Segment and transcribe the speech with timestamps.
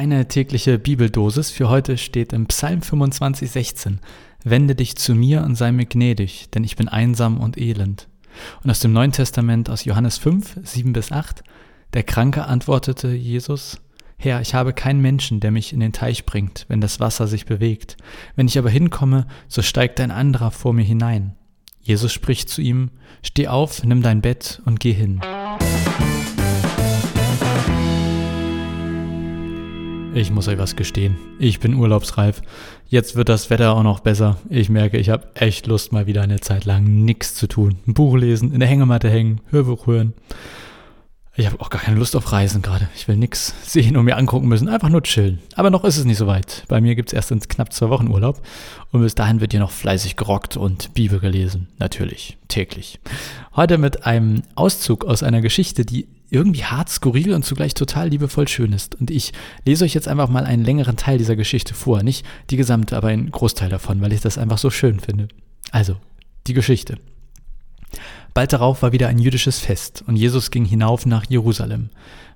[0.00, 4.00] Deine tägliche Bibeldosis für heute steht im Psalm 25, 16.
[4.42, 8.08] Wende dich zu mir und sei mir gnädig, denn ich bin einsam und elend.
[8.64, 11.44] Und aus dem Neuen Testament aus Johannes 5, 7 bis 8.
[11.92, 13.78] Der Kranke antwortete Jesus,
[14.16, 17.44] Herr, ich habe keinen Menschen, der mich in den Teich bringt, wenn das Wasser sich
[17.44, 17.98] bewegt.
[18.36, 21.36] Wenn ich aber hinkomme, so steigt ein anderer vor mir hinein.
[21.82, 22.90] Jesus spricht zu ihm,
[23.22, 25.20] Steh auf, nimm dein Bett und geh hin.
[30.12, 31.16] Ich muss euch was gestehen.
[31.38, 32.42] Ich bin urlaubsreif.
[32.88, 34.38] Jetzt wird das Wetter auch noch besser.
[34.48, 37.78] Ich merke, ich habe echt Lust, mal wieder eine Zeit lang nichts zu tun.
[37.86, 40.14] Ein Buch lesen, in der Hängematte hängen, Hörbuch hören.
[41.36, 42.88] Ich habe auch gar keine Lust auf Reisen gerade.
[42.96, 44.68] Ich will nichts sehen und mir angucken müssen.
[44.68, 45.38] Einfach nur chillen.
[45.54, 46.64] Aber noch ist es nicht so weit.
[46.66, 48.42] Bei mir gibt es erst in knapp zwei Wochen Urlaub.
[48.90, 51.68] Und bis dahin wird hier noch fleißig gerockt und Bibel gelesen.
[51.78, 52.36] Natürlich.
[52.48, 52.98] Täglich.
[53.54, 58.48] Heute mit einem Auszug aus einer Geschichte, die irgendwie hart, skurril und zugleich total liebevoll
[58.48, 58.94] schön ist.
[58.94, 59.32] Und ich
[59.64, 62.02] lese euch jetzt einfach mal einen längeren Teil dieser Geschichte vor.
[62.02, 65.28] Nicht die gesamte, aber einen Großteil davon, weil ich das einfach so schön finde.
[65.72, 65.96] Also,
[66.46, 66.96] die Geschichte.
[68.34, 71.90] Bald darauf war wieder ein jüdisches Fest und Jesus ging hinauf nach Jerusalem.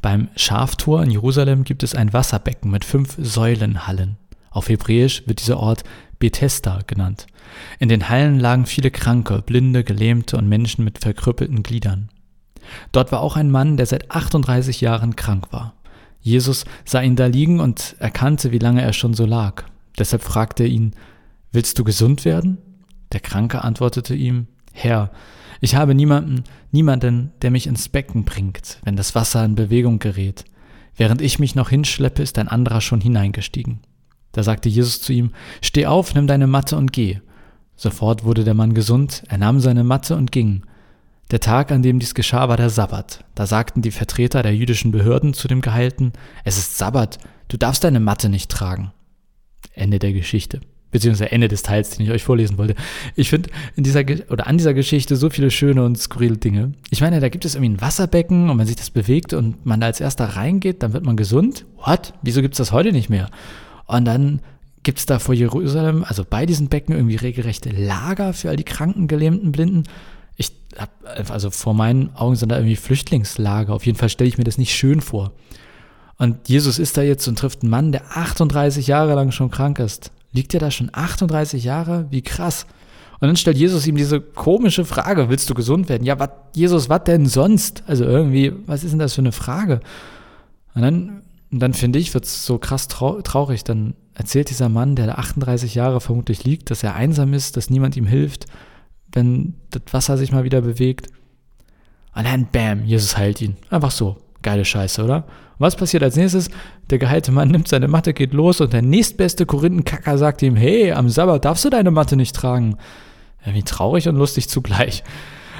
[0.00, 4.16] Beim Schaftor in Jerusalem gibt es ein Wasserbecken mit fünf Säulenhallen.
[4.50, 5.84] Auf Hebräisch wird dieser Ort
[6.18, 7.26] Bethesda genannt.
[7.78, 12.08] In den Hallen lagen viele Kranke, Blinde, Gelähmte und Menschen mit verkrüppelten Gliedern.
[12.92, 15.74] Dort war auch ein Mann, der seit 38 Jahren krank war.
[16.20, 19.64] Jesus sah ihn da liegen und erkannte, wie lange er schon so lag.
[19.98, 20.92] Deshalb fragte er ihn,
[21.52, 22.58] Willst du gesund werden?
[23.12, 25.10] Der Kranke antwortete ihm, Herr,
[25.60, 30.44] ich habe niemanden, niemanden, der mich ins Becken bringt, wenn das Wasser in Bewegung gerät.
[30.96, 33.80] Während ich mich noch hinschleppe, ist ein anderer schon hineingestiegen.
[34.32, 37.18] Da sagte Jesus zu ihm, Steh auf, nimm deine Matte und geh.
[37.74, 40.62] Sofort wurde der Mann gesund, er nahm seine Matte und ging.
[41.30, 43.24] Der Tag, an dem dies geschah, war der Sabbat.
[43.36, 46.12] Da sagten die Vertreter der jüdischen Behörden zu dem Geheilten,
[46.44, 48.92] es ist Sabbat, du darfst deine Matte nicht tragen.
[49.72, 50.60] Ende der Geschichte.
[50.90, 52.74] Beziehungsweise Ende des Teils, den ich euch vorlesen wollte.
[53.14, 56.72] Ich finde in dieser oder an dieser Geschichte so viele schöne und skurrile Dinge.
[56.90, 59.80] Ich meine, da gibt es irgendwie ein Wasserbecken und wenn sich das bewegt und man
[59.80, 61.64] da als erster reingeht, dann wird man gesund.
[61.76, 62.12] What?
[62.22, 63.30] Wieso gibt es das heute nicht mehr?
[63.86, 64.40] Und dann
[64.82, 68.64] gibt es da vor Jerusalem, also bei diesen Becken irgendwie regelrechte Lager für all die
[68.64, 69.84] Kranken, Gelähmten, Blinden
[71.14, 73.74] also vor meinen Augen sind da irgendwie Flüchtlingslager.
[73.74, 75.32] Auf jeden Fall stelle ich mir das nicht schön vor.
[76.16, 79.78] Und Jesus ist da jetzt und trifft einen Mann, der 38 Jahre lang schon krank
[79.78, 80.12] ist.
[80.32, 82.06] Liegt er da schon 38 Jahre?
[82.10, 82.66] Wie krass.
[83.20, 86.04] Und dann stellt Jesus ihm diese komische Frage, willst du gesund werden?
[86.04, 87.82] Ja, wat, Jesus, was denn sonst?
[87.86, 89.80] Also irgendwie, was ist denn das für eine Frage?
[90.74, 93.64] Und dann, dann finde ich, wird es so krass trau traurig.
[93.64, 97.70] Dann erzählt dieser Mann, der da 38 Jahre vermutlich liegt, dass er einsam ist, dass
[97.70, 98.46] niemand ihm hilft,
[99.12, 101.08] wenn das Wasser sich mal wieder bewegt.
[102.14, 103.56] Und dann bam, Jesus heilt ihn.
[103.70, 104.16] Einfach so.
[104.42, 105.16] Geile Scheiße, oder?
[105.16, 106.50] Und was passiert als nächstes?
[106.88, 110.92] Der geheilte Mann nimmt seine Matte, geht los und der nächstbeste Korinthenkacker sagt ihm, hey,
[110.92, 112.76] am Sabbat darfst du deine Matte nicht tragen.
[113.44, 115.02] Wie traurig und lustig zugleich.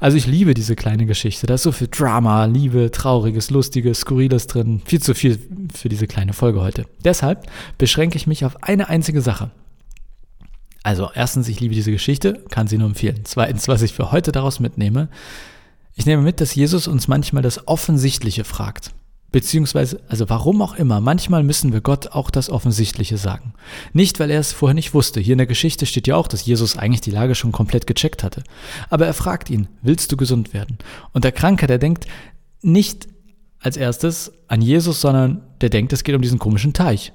[0.00, 1.46] Also ich liebe diese kleine Geschichte.
[1.46, 4.82] Da ist so viel Drama, Liebe, Trauriges, Lustiges, Skurriles drin.
[4.84, 5.38] Viel zu viel
[5.72, 6.84] für diese kleine Folge heute.
[7.04, 7.46] Deshalb
[7.78, 9.50] beschränke ich mich auf eine einzige Sache.
[10.84, 13.22] Also erstens, ich liebe diese Geschichte, kann sie nur empfehlen.
[13.24, 15.08] Zweitens, was ich für heute daraus mitnehme,
[15.96, 18.90] ich nehme mit, dass Jesus uns manchmal das Offensichtliche fragt.
[19.32, 23.54] Beziehungsweise, also warum auch immer, manchmal müssen wir Gott auch das Offensichtliche sagen.
[23.94, 25.20] Nicht, weil er es vorher nicht wusste.
[25.20, 28.22] Hier in der Geschichte steht ja auch, dass Jesus eigentlich die Lage schon komplett gecheckt
[28.22, 28.44] hatte.
[28.90, 30.78] Aber er fragt ihn, willst du gesund werden?
[31.12, 32.06] Und der Kranke, der denkt
[32.60, 33.08] nicht
[33.58, 37.12] als erstes an Jesus, sondern der denkt, es geht um diesen komischen Teich.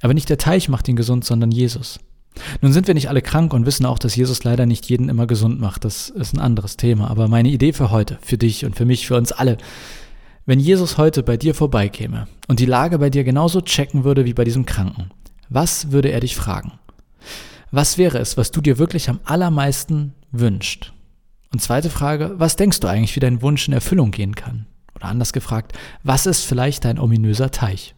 [0.00, 2.00] Aber nicht der Teich macht ihn gesund, sondern Jesus.
[2.60, 5.26] Nun sind wir nicht alle krank und wissen auch, dass Jesus leider nicht jeden immer
[5.26, 5.84] gesund macht.
[5.84, 7.10] Das ist ein anderes Thema.
[7.10, 9.58] Aber meine Idee für heute, für dich und für mich, für uns alle,
[10.46, 14.34] wenn Jesus heute bei dir vorbeikäme und die Lage bei dir genauso checken würde wie
[14.34, 15.10] bei diesem Kranken,
[15.48, 16.72] was würde er dich fragen?
[17.70, 20.92] Was wäre es, was du dir wirklich am allermeisten wünscht?
[21.52, 24.66] Und zweite Frage, was denkst du eigentlich, wie dein Wunsch in Erfüllung gehen kann?
[24.94, 27.94] Oder anders gefragt, was ist vielleicht dein ominöser Teich?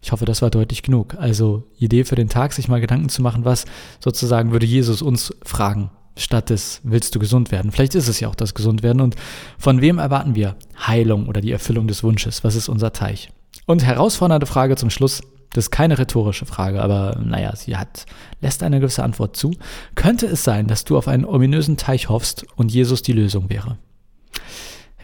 [0.00, 1.16] Ich hoffe, das war deutlich genug.
[1.18, 3.64] Also Idee für den Tag, sich mal Gedanken zu machen, was
[4.00, 7.72] sozusagen würde Jesus uns fragen, statt des willst du gesund werden.
[7.72, 9.02] Vielleicht ist es ja auch das Gesundwerden.
[9.02, 9.16] Und
[9.58, 10.56] von wem erwarten wir
[10.86, 12.44] Heilung oder die Erfüllung des Wunsches?
[12.44, 13.30] Was ist unser Teich?
[13.66, 15.20] Und herausfordernde Frage zum Schluss.
[15.50, 18.04] Das ist keine rhetorische Frage, aber naja, sie hat,
[18.42, 19.54] lässt eine gewisse Antwort zu.
[19.94, 23.78] Könnte es sein, dass du auf einen ominösen Teich hoffst und Jesus die Lösung wäre?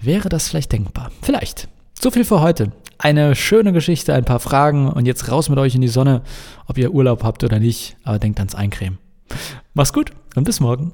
[0.02, 1.10] Wäre das vielleicht denkbar?
[1.22, 1.68] Vielleicht.
[2.04, 2.70] So viel für heute.
[2.98, 6.20] Eine schöne Geschichte, ein paar Fragen und jetzt raus mit euch in die Sonne,
[6.66, 8.98] ob ihr Urlaub habt oder nicht, aber denkt ans Eincremen.
[9.72, 10.92] Mach's gut und bis morgen.